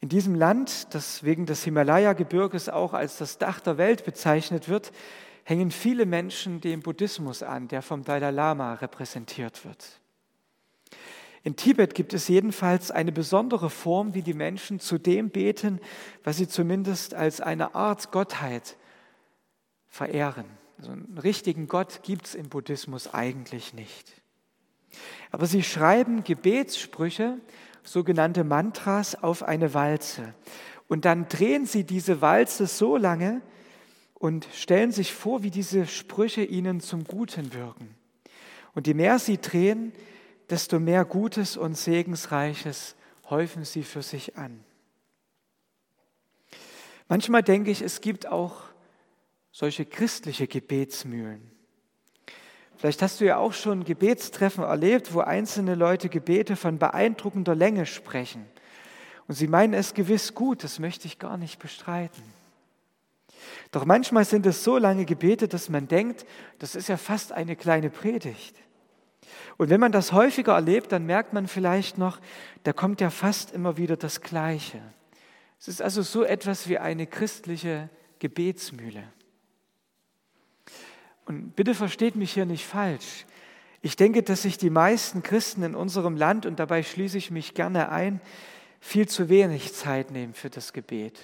In 0.00 0.08
diesem 0.08 0.34
Land, 0.34 0.92
das 0.94 1.22
wegen 1.22 1.46
des 1.46 1.62
Himalaya-Gebirges 1.64 2.68
auch 2.68 2.92
als 2.92 3.18
das 3.18 3.38
Dach 3.38 3.60
der 3.60 3.78
Welt 3.78 4.04
bezeichnet 4.04 4.68
wird, 4.68 4.92
hängen 5.44 5.70
viele 5.70 6.06
Menschen 6.06 6.60
dem 6.60 6.80
Buddhismus 6.80 7.42
an, 7.42 7.68
der 7.68 7.82
vom 7.82 8.04
Dalai 8.04 8.30
Lama 8.30 8.74
repräsentiert 8.74 9.64
wird. 9.64 10.00
In 11.44 11.56
Tibet 11.56 11.94
gibt 11.94 12.12
es 12.14 12.28
jedenfalls 12.28 12.90
eine 12.92 13.10
besondere 13.10 13.68
Form, 13.68 14.14
wie 14.14 14.22
die 14.22 14.34
Menschen 14.34 14.78
zu 14.78 14.98
dem 14.98 15.30
beten, 15.30 15.80
was 16.22 16.36
sie 16.36 16.46
zumindest 16.46 17.14
als 17.14 17.40
eine 17.40 17.74
Art 17.74 18.12
Gottheit 18.12 18.76
verehren. 19.88 20.44
Also 20.78 20.92
einen 20.92 21.18
richtigen 21.18 21.66
Gott 21.66 22.02
gibt 22.04 22.26
es 22.26 22.34
im 22.34 22.48
Buddhismus 22.48 23.12
eigentlich 23.12 23.74
nicht. 23.74 24.12
Aber 25.32 25.46
sie 25.46 25.64
schreiben 25.64 26.22
Gebetssprüche, 26.22 27.38
sogenannte 27.82 28.44
Mantras, 28.44 29.20
auf 29.20 29.42
eine 29.42 29.74
Walze. 29.74 30.34
Und 30.86 31.04
dann 31.04 31.28
drehen 31.28 31.66
sie 31.66 31.84
diese 31.84 32.20
Walze 32.20 32.66
so 32.66 32.96
lange, 32.96 33.42
und 34.22 34.46
stellen 34.54 34.92
sich 34.92 35.12
vor, 35.12 35.42
wie 35.42 35.50
diese 35.50 35.84
Sprüche 35.84 36.44
ihnen 36.44 36.78
zum 36.80 37.02
Guten 37.02 37.52
wirken. 37.54 37.92
Und 38.72 38.86
je 38.86 38.94
mehr 38.94 39.18
sie 39.18 39.38
drehen, 39.38 39.92
desto 40.48 40.78
mehr 40.78 41.04
Gutes 41.04 41.56
und 41.56 41.76
Segensreiches 41.76 42.94
häufen 43.30 43.64
sie 43.64 43.82
für 43.82 44.02
sich 44.02 44.36
an. 44.36 44.62
Manchmal 47.08 47.42
denke 47.42 47.72
ich, 47.72 47.82
es 47.82 48.00
gibt 48.00 48.28
auch 48.28 48.62
solche 49.50 49.84
christliche 49.84 50.46
Gebetsmühlen. 50.46 51.50
Vielleicht 52.76 53.02
hast 53.02 53.20
du 53.20 53.24
ja 53.24 53.38
auch 53.38 53.52
schon 53.52 53.82
Gebetstreffen 53.82 54.62
erlebt, 54.62 55.14
wo 55.14 55.18
einzelne 55.18 55.74
Leute 55.74 56.08
Gebete 56.08 56.54
von 56.54 56.78
beeindruckender 56.78 57.56
Länge 57.56 57.86
sprechen. 57.86 58.46
Und 59.26 59.34
sie 59.34 59.48
meinen 59.48 59.74
es 59.74 59.94
gewiss 59.94 60.32
gut, 60.32 60.62
das 60.62 60.78
möchte 60.78 61.08
ich 61.08 61.18
gar 61.18 61.36
nicht 61.36 61.58
bestreiten. 61.58 62.22
Doch 63.70 63.84
manchmal 63.84 64.24
sind 64.24 64.46
es 64.46 64.64
so 64.64 64.78
lange 64.78 65.04
Gebete, 65.04 65.48
dass 65.48 65.68
man 65.68 65.88
denkt, 65.88 66.26
das 66.58 66.74
ist 66.74 66.88
ja 66.88 66.96
fast 66.96 67.32
eine 67.32 67.56
kleine 67.56 67.90
Predigt. 67.90 68.56
Und 69.56 69.70
wenn 69.70 69.80
man 69.80 69.92
das 69.92 70.12
häufiger 70.12 70.54
erlebt, 70.54 70.92
dann 70.92 71.06
merkt 71.06 71.32
man 71.32 71.46
vielleicht 71.46 71.98
noch, 71.98 72.20
da 72.64 72.72
kommt 72.72 73.00
ja 73.00 73.10
fast 73.10 73.52
immer 73.52 73.76
wieder 73.76 73.96
das 73.96 74.20
Gleiche. 74.20 74.80
Es 75.60 75.68
ist 75.68 75.82
also 75.82 76.02
so 76.02 76.24
etwas 76.24 76.68
wie 76.68 76.78
eine 76.78 77.06
christliche 77.06 77.88
Gebetsmühle. 78.18 79.04
Und 81.24 81.54
bitte 81.54 81.74
versteht 81.74 82.16
mich 82.16 82.32
hier 82.32 82.46
nicht 82.46 82.66
falsch. 82.66 83.26
Ich 83.80 83.96
denke, 83.96 84.22
dass 84.22 84.42
sich 84.42 84.58
die 84.58 84.70
meisten 84.70 85.22
Christen 85.22 85.62
in 85.62 85.74
unserem 85.74 86.16
Land, 86.16 86.46
und 86.46 86.58
dabei 86.58 86.82
schließe 86.82 87.18
ich 87.18 87.30
mich 87.30 87.54
gerne 87.54 87.90
ein, 87.90 88.20
viel 88.80 89.08
zu 89.08 89.28
wenig 89.28 89.74
Zeit 89.74 90.10
nehmen 90.10 90.34
für 90.34 90.50
das 90.50 90.72
Gebet. 90.72 91.20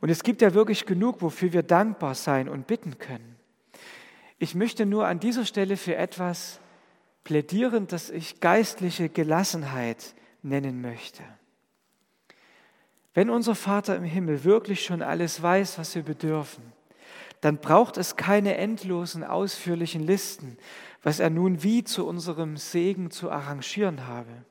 Und 0.00 0.10
es 0.10 0.22
gibt 0.22 0.42
ja 0.42 0.54
wirklich 0.54 0.86
genug, 0.86 1.22
wofür 1.22 1.52
wir 1.52 1.62
dankbar 1.62 2.14
sein 2.14 2.48
und 2.48 2.66
bitten 2.66 2.98
können. 2.98 3.36
Ich 4.38 4.54
möchte 4.54 4.84
nur 4.84 5.06
an 5.06 5.20
dieser 5.20 5.46
Stelle 5.46 5.76
für 5.76 5.96
etwas 5.96 6.60
plädieren, 7.24 7.86
das 7.86 8.10
ich 8.10 8.40
geistliche 8.40 9.08
Gelassenheit 9.08 10.14
nennen 10.42 10.80
möchte. 10.80 11.22
Wenn 13.14 13.30
unser 13.30 13.54
Vater 13.54 13.96
im 13.96 14.04
Himmel 14.04 14.44
wirklich 14.44 14.84
schon 14.84 15.00
alles 15.00 15.42
weiß, 15.42 15.78
was 15.78 15.94
wir 15.94 16.02
bedürfen, 16.02 16.62
dann 17.40 17.58
braucht 17.58 17.96
es 17.96 18.16
keine 18.16 18.56
endlosen, 18.56 19.24
ausführlichen 19.24 20.02
Listen, 20.02 20.58
was 21.02 21.18
er 21.18 21.30
nun 21.30 21.62
wie 21.62 21.82
zu 21.82 22.06
unserem 22.06 22.56
Segen 22.56 23.10
zu 23.10 23.30
arrangieren 23.30 24.06
habe. 24.06 24.44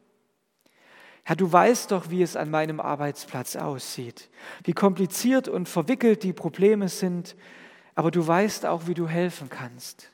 Herr, 1.28 1.36
du 1.36 1.52
weißt 1.52 1.90
doch, 1.90 2.12
wie 2.12 2.22
es 2.22 2.36
an 2.36 2.52
meinem 2.52 2.80
Arbeitsplatz 2.80 3.56
aussieht, 3.56 4.30
wie 4.64 4.74
kompliziert 4.74 5.48
und 5.48 5.68
verwickelt 5.68 6.22
die 6.22 6.34
Probleme 6.34 6.88
sind, 6.88 7.36
aber 7.96 8.12
du 8.12 8.26
weißt 8.26 8.68
auch, 8.68 8.86
wie 8.86 8.94
du 8.94 9.08
helfen 9.08 9.50
kannst. 9.50 10.12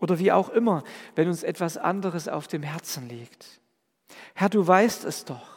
Oder 0.00 0.18
wie 0.18 0.32
auch 0.32 0.48
immer, 0.48 0.82
wenn 1.14 1.28
uns 1.28 1.44
etwas 1.44 1.76
anderes 1.76 2.26
auf 2.26 2.48
dem 2.48 2.64
Herzen 2.64 3.08
liegt. 3.08 3.60
Herr, 4.34 4.48
du 4.48 4.66
weißt 4.66 5.04
es 5.04 5.26
doch. 5.26 5.48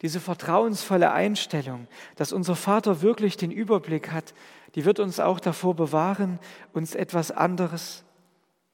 Diese 0.00 0.18
vertrauensvolle 0.18 1.12
Einstellung, 1.12 1.86
dass 2.16 2.32
unser 2.32 2.56
Vater 2.56 3.00
wirklich 3.00 3.36
den 3.36 3.52
Überblick 3.52 4.10
hat, 4.10 4.34
die 4.74 4.84
wird 4.84 4.98
uns 4.98 5.20
auch 5.20 5.38
davor 5.38 5.76
bewahren, 5.76 6.40
uns 6.72 6.96
etwas 6.96 7.30
anderes, 7.30 8.02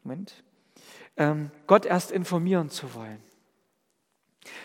Moment, 0.03 0.43
ähm, 1.19 1.51
Gott 1.67 1.85
erst 1.85 2.11
informieren 2.11 2.71
zu 2.71 2.95
wollen. 2.95 3.28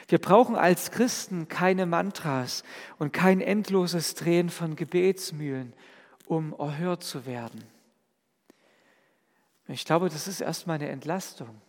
Wir 0.08 0.20
brauchen 0.20 0.56
als 0.56 0.92
Christen 0.92 1.48
keine 1.48 1.86
Mantras 1.86 2.64
und 3.00 3.14
kein 3.14 3.42
endloses 3.42 4.16
Drehen 4.16 4.50
von 4.50 4.76
Gebetsmühlen, 4.76 5.74
um 6.26 6.54
erhört 6.58 7.04
zu 7.04 7.26
werden. 7.26 7.64
Ich 9.68 9.86
glaube, 9.86 10.10
das 10.10 10.28
ist 10.28 10.42
erstmal 10.42 10.76
eine 10.76 10.90
Entlastung. 10.90 11.62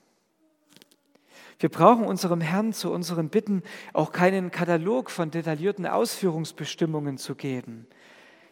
Wir 1.58 1.68
brauchen 1.68 2.04
unserem 2.04 2.40
Herrn 2.40 2.72
zu 2.72 2.92
unseren 2.92 3.28
Bitten 3.28 3.62
auch 3.92 4.12
keinen 4.12 4.50
Katalog 4.50 5.10
von 5.10 5.30
detaillierten 5.30 5.86
Ausführungsbestimmungen 5.86 7.16
zu 7.16 7.36
geben. 7.36 7.86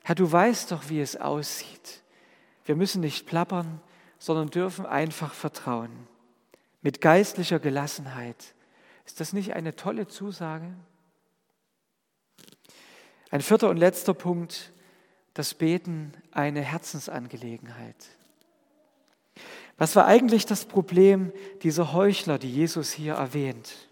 Herr, 0.05 0.15
du 0.15 0.31
weißt 0.31 0.71
doch, 0.73 0.89
wie 0.89 1.01
es 1.01 1.17
aussieht. 1.17 2.03
Wir 2.65 2.77
müssen 2.77 3.01
nicht 3.01 3.27
plappern, 3.27 3.81
sondern 4.19 4.51
dürfen 4.51 4.87
einfach 4.87 5.35
vertrauen. 5.35 5.91
Mit 6.81 7.01
geistlicher 7.01 7.59
Gelassenheit 7.59 8.55
ist 9.13 9.21
das 9.21 9.35
nicht 9.35 9.53
eine 9.53 9.77
tolle 9.77 10.09
Zusage? 10.09 10.73
Ein 13.31 13.43
vierter 13.43 13.69
und 13.69 13.77
letzter 13.77 14.15
Punkt, 14.15 14.73
das 15.35 15.53
Beten 15.53 16.15
eine 16.31 16.63
Herzensangelegenheit. 16.63 17.95
Was 19.77 19.97
war 19.97 20.07
eigentlich 20.07 20.47
das 20.47 20.65
Problem 20.65 21.31
dieser 21.63 21.93
Heuchler, 21.93 22.39
die 22.39 22.51
Jesus 22.51 22.91
hier 22.91 23.13
erwähnt, 23.13 23.91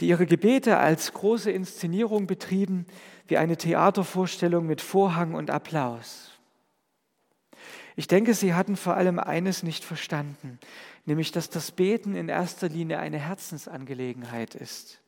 die 0.00 0.08
ihre 0.08 0.24
Gebete 0.24 0.78
als 0.78 1.12
große 1.12 1.50
Inszenierung 1.50 2.26
betrieben, 2.26 2.86
wie 3.28 3.36
eine 3.36 3.58
Theatervorstellung 3.58 4.66
mit 4.66 4.80
Vorhang 4.80 5.34
und 5.34 5.50
Applaus? 5.50 6.30
Ich 7.96 8.08
denke, 8.08 8.32
sie 8.32 8.54
hatten 8.54 8.76
vor 8.76 8.94
allem 8.94 9.18
eines 9.18 9.62
nicht 9.62 9.84
verstanden, 9.84 10.58
nämlich 11.10 11.32
dass 11.32 11.50
das 11.50 11.72
Beten 11.72 12.14
in 12.14 12.28
erster 12.28 12.68
Linie 12.68 13.00
eine 13.00 13.18
Herzensangelegenheit 13.18 14.54
ist. 14.54 15.00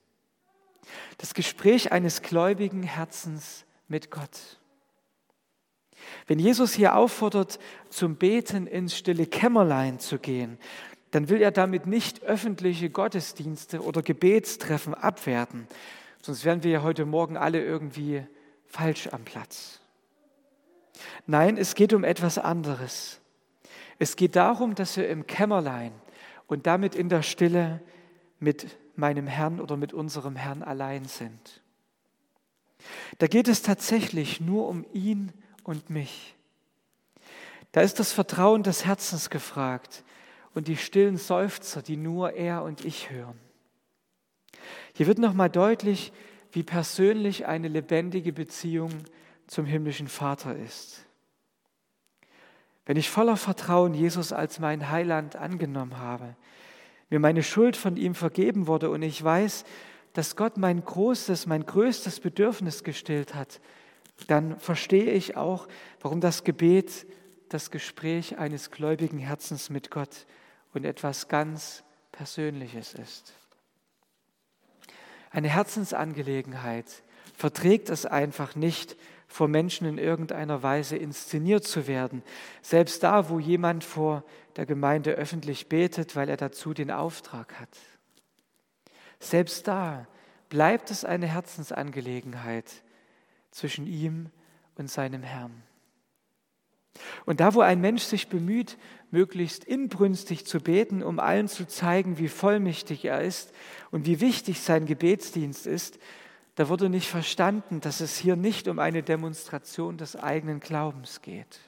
Das 1.19 1.33
Gespräch 1.33 1.93
eines 1.93 2.23
gläubigen 2.23 2.83
Herzens 2.83 3.65
mit 3.87 4.11
Gott. 4.11 4.59
Wenn 6.27 6.41
Jesus 6.41 6.73
hier 6.73 6.97
auffordert, 6.97 7.61
zum 7.89 8.17
Beten 8.17 8.67
ins 8.67 8.99
stille 8.99 9.27
Kämmerlein 9.27 10.01
zu 10.01 10.19
gehen, 10.19 10.59
dann 11.13 11.29
will 11.29 11.41
er 11.41 11.53
damit 11.53 11.87
nicht 11.87 12.25
öffentliche 12.25 12.91
Gottesdienste 12.91 13.81
oder 13.81 14.03
Gebetstreffen 14.03 14.95
abwerten, 14.95 15.69
sonst 16.21 16.45
wären 16.45 16.65
wir 16.65 16.73
ja 16.73 16.83
heute 16.83 17.05
Morgen 17.05 17.37
alle 17.37 17.63
irgendwie 17.65 18.27
falsch 18.67 19.07
am 19.13 19.23
Platz. 19.23 19.79
Nein, 21.29 21.57
es 21.57 21.77
geht 21.77 21.93
um 21.93 22.03
etwas 22.03 22.39
anderes. 22.39 23.22
Es 24.03 24.17
geht 24.17 24.35
darum, 24.35 24.75
dass 24.75 24.97
wir 24.97 25.09
im 25.09 25.29
Kämmerlein 25.29 25.93
und 26.49 26.67
damit 26.67 26.97
in 26.97 27.09
der 27.09 27.23
Stille 27.23 27.81
mit 28.41 28.77
meinem 28.97 29.29
Herrn 29.29 29.61
oder 29.61 29.77
mit 29.77 29.93
unserem 29.93 30.35
Herrn 30.35 30.65
allein 30.65 31.05
sind. 31.05 31.63
Da 33.19 33.29
geht 33.29 33.47
es 33.47 33.63
tatsächlich 33.63 34.41
nur 34.41 34.67
um 34.67 34.85
ihn 34.93 35.33
und 35.63 35.89
mich. 35.89 36.35
Da 37.71 37.83
ist 37.83 38.01
das 38.01 38.13
Vertrauen 38.13 38.65
des 38.65 38.85
Herzens 38.85 39.31
gefragt 39.31 40.03
und 40.53 40.67
die 40.67 40.77
stillen 40.77 41.17
Seufzer, 41.17 41.81
die 41.81 41.97
nur 41.97 42.33
er 42.33 42.65
und 42.65 42.85
ich 42.85 43.09
hören. 43.09 43.39
Hier 44.95 45.07
wird 45.07 45.19
nochmal 45.19 45.49
deutlich, 45.49 46.13
wie 46.51 46.65
persönlich 46.65 47.47
eine 47.47 47.69
lebendige 47.69 48.33
Beziehung 48.33 48.91
zum 49.47 49.65
himmlischen 49.65 50.09
Vater 50.09 50.57
ist. 50.57 51.07
Wenn 52.93 52.99
ich 52.99 53.09
voller 53.09 53.39
Vertrauen 53.39 53.95
Jesus 53.95 54.35
als 54.35 54.59
mein 54.59 54.91
Heiland 54.91 55.35
angenommen 55.35 55.97
habe, 55.97 56.37
mir 57.09 57.21
meine 57.21 57.43
Schuld 57.43 57.75
von 57.75 57.97
ihm 57.97 58.15
vergeben 58.15 58.67
wurde 58.67 58.91
und 58.91 59.01
ich 59.01 59.25
weiß, 59.25 59.65
dass 60.13 60.37
Gott 60.37 60.59
mein 60.59 60.85
großes, 60.85 61.47
mein 61.47 61.65
größtes 61.65 62.21
Bedürfnis 62.21 62.85
gestillt 62.85 63.35
hat, 63.35 63.63
dann 64.27 64.61
verstehe 64.61 65.11
ich 65.11 65.39
auch, 65.39 65.69
warum 66.03 66.21
das 66.21 66.45
Gebet 66.45 67.07
das 67.49 67.71
Gespräch 67.71 68.37
eines 68.37 68.71
gläubigen 68.71 69.17
Herzens 69.17 69.71
mit 69.71 69.91
Gott 69.91 70.27
und 70.75 70.85
etwas 70.85 71.29
ganz 71.29 71.85
Persönliches 72.13 72.93
ist. 72.93 73.33
Eine 75.31 75.49
Herzensangelegenheit 75.49 77.03
verträgt 77.37 77.91
es 77.91 78.07
einfach 78.07 78.55
nicht, 78.55 78.97
vor 79.33 79.49
Menschen 79.49 79.87
in 79.87 79.99
irgendeiner 79.99 80.63
Weise 80.63 80.97
inszeniert 80.97 81.65
zu 81.65 81.87
werden. 81.87 82.23
Selbst 82.61 83.03
da, 83.03 83.31
wo 83.31 83.39
jemand 83.39 83.83
vor 83.83 84.25
der 84.57 84.67
Gemeinde 84.67 85.13
öffentlich 85.13 85.69
betet, 85.69 86.15
weil 86.17 86.29
er 86.29 86.37
dazu 86.37 86.75
den 86.75 86.91
Auftrag 86.91 87.59
hat. 87.59 87.71
Selbst 89.21 89.67
da 89.67 90.07
bleibt 90.51 90.91
es 90.91 91.05
eine 91.05 91.27
Herzensangelegenheit 91.27 92.67
zwischen 93.51 93.87
ihm 93.87 94.31
und 94.77 94.91
seinem 94.91 95.23
Herrn. 95.23 95.63
Und 97.25 97.41
da, 97.41 97.55
wo 97.55 97.61
ein 97.61 97.81
Mensch 97.81 98.03
sich 98.03 98.29
bemüht, 98.29 98.77
möglichst 99.11 99.65
inbrünstig 99.65 100.47
zu 100.47 100.61
beten, 100.61 101.03
um 101.03 101.19
allen 101.19 101.49
zu 101.49 101.67
zeigen, 101.67 102.19
wie 102.19 102.29
vollmächtig 102.29 103.07
er 103.07 103.23
ist 103.23 103.53
und 103.91 104.07
wie 104.07 104.21
wichtig 104.21 104.61
sein 104.61 104.85
Gebetsdienst 104.85 105.67
ist, 105.67 105.99
da 106.55 106.69
wurde 106.69 106.89
nicht 106.89 107.09
verstanden, 107.09 107.81
dass 107.81 108.01
es 108.01 108.19
hier 108.19 108.37
nicht 108.37 108.69
um 108.69 108.79
eine 108.79 109.03
Demonstration 109.03 109.97
des 109.97 110.17
eigenen 110.17 110.61
Glaubens 110.61 111.23
geht. 111.23 111.61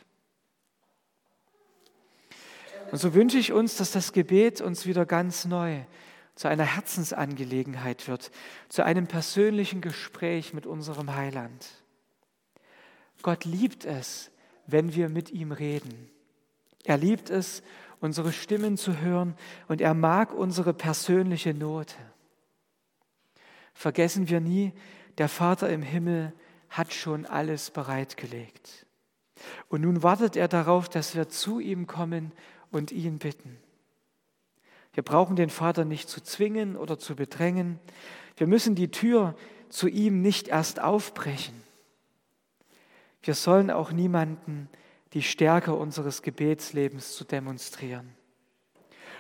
Und 2.91 2.99
so 2.99 3.15
wünsche 3.15 3.39
ich 3.39 3.53
uns, 3.53 3.77
dass 3.77 3.93
das 3.93 4.13
Gebet 4.13 4.61
uns 4.61 4.87
wieder 4.87 5.07
ganz 5.07 5.47
neu 5.47 5.81
zu 6.35 6.49
einer 6.49 6.65
Herzensangelegenheit 6.65 8.09
wird, 8.09 8.31
zu 8.69 8.85
einem 8.85 9.07
persönlichen 9.07 9.81
Gespräch 9.81 10.53
mit 10.53 10.67
unserem 10.67 11.15
Heiland. 11.15 11.67
Gott 13.23 13.45
liebt 13.45 13.85
es, 13.85 14.31
wenn 14.67 14.95
wir 14.95 15.09
mit 15.09 15.31
ihm 15.31 15.53
reden. 15.53 16.11
Er 16.85 16.99
liebt 16.99 17.31
es, 17.31 17.63
unsere 18.01 18.33
Stimmen 18.33 18.77
zu 18.77 19.01
hören 19.01 19.35
und 19.69 19.81
er 19.81 19.95
mag 19.95 20.35
unsere 20.35 20.75
persönliche 20.75 21.55
Note. 21.55 21.95
Vergessen 23.75 24.29
wir 24.29 24.41
nie, 24.41 24.73
der 25.19 25.29
Vater 25.29 25.69
im 25.69 25.83
Himmel 25.83 26.33
hat 26.71 26.93
schon 26.93 27.27
alles 27.27 27.71
bereitgelegt. 27.71 28.87
Und 29.69 29.83
nun 29.83 30.03
wartet 30.03 30.37
er 30.37 30.49
darauf, 30.49 30.89
dass 30.89 31.15
wir 31.15 31.29
zu 31.29 31.61
ihm 31.61 31.87
kommen 31.87 32.33
und 32.71 32.93
ihn 32.93 33.19
bitten. 33.19 33.59
Wir 34.93 35.03
brauchen 35.03 35.37
den 35.37 35.51
Vater 35.51 35.85
nicht 35.85 36.09
zu 36.09 36.23
zwingen 36.23 36.77
oder 36.77 36.99
zu 36.99 37.17
bedrängen. 37.17 37.81
Wir 38.37 38.47
müssen 38.47 38.75
die 38.75 38.91
Tür 38.91 39.35
zu 39.69 39.89
ihm 39.89 40.23
nicht 40.23 40.49
erst 40.49 40.81
aufbrechen. 40.81 41.63
Wir 43.23 43.35
sollen 43.35 43.71
auch 43.71 43.91
niemanden 43.91 44.69
die 45.15 45.23
Stärke 45.23 45.75
unseres 45.75 46.23
Gebetslebens 46.23 47.17
zu 47.17 47.25
demonstrieren, 47.25 48.15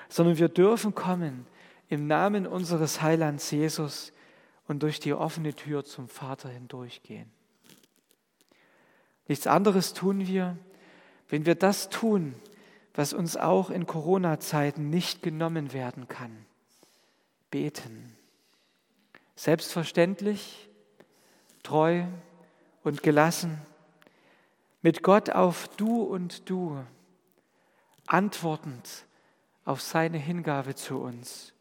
sondern 0.08 0.38
wir 0.38 0.48
dürfen 0.48 0.94
kommen 0.94 1.46
im 1.88 2.06
Namen 2.06 2.46
unseres 2.46 3.02
Heilands 3.02 3.50
Jesus 3.50 4.12
und 4.66 4.82
durch 4.82 5.00
die 5.00 5.12
offene 5.12 5.54
Tür 5.54 5.84
zum 5.84 6.08
Vater 6.08 6.48
hindurchgehen. 6.48 7.30
Nichts 9.28 9.46
anderes 9.46 9.94
tun 9.94 10.26
wir, 10.26 10.56
wenn 11.28 11.46
wir 11.46 11.54
das 11.54 11.88
tun, 11.88 12.34
was 12.94 13.12
uns 13.12 13.36
auch 13.36 13.70
in 13.70 13.86
Corona-Zeiten 13.86 14.90
nicht 14.90 15.22
genommen 15.22 15.72
werden 15.72 16.08
kann. 16.08 16.46
Beten. 17.50 18.16
Selbstverständlich, 19.36 20.68
treu 21.62 22.04
und 22.84 23.02
gelassen, 23.02 23.58
mit 24.82 25.02
Gott 25.02 25.30
auf 25.30 25.68
Du 25.76 26.02
und 26.02 26.48
Du, 26.48 26.84
antwortend 28.06 29.06
auf 29.64 29.80
seine 29.80 30.18
Hingabe 30.18 30.74
zu 30.74 30.98
uns, 30.98 31.54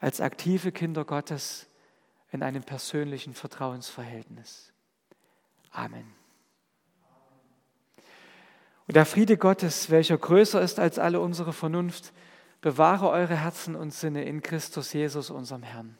als 0.00 0.20
aktive 0.20 0.72
Kinder 0.72 1.04
Gottes 1.04 1.66
in 2.32 2.42
einem 2.42 2.64
persönlichen 2.64 3.34
Vertrauensverhältnis. 3.34 4.72
Amen. 5.70 6.12
Und 8.88 8.96
der 8.96 9.06
Friede 9.06 9.36
Gottes, 9.36 9.90
welcher 9.90 10.18
größer 10.18 10.60
ist 10.60 10.80
als 10.80 10.98
alle 10.98 11.20
unsere 11.20 11.52
Vernunft, 11.52 12.12
bewahre 12.60 13.10
eure 13.10 13.36
Herzen 13.36 13.76
und 13.76 13.92
Sinne 13.92 14.24
in 14.24 14.42
Christus 14.42 14.92
Jesus, 14.92 15.30
unserem 15.30 15.62
Herrn. 15.62 15.96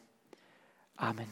Amen. 0.95 1.29